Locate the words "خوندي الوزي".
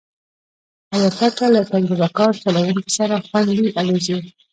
3.27-4.17